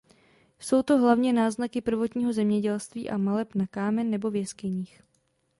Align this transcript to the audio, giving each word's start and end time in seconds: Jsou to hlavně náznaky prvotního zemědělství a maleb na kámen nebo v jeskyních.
Jsou 0.59 0.83
to 0.83 0.97
hlavně 0.97 1.33
náznaky 1.33 1.81
prvotního 1.81 2.33
zemědělství 2.33 3.09
a 3.09 3.17
maleb 3.17 3.55
na 3.55 3.67
kámen 3.67 4.09
nebo 4.09 4.29
v 4.31 4.35
jeskyních. 4.35 5.01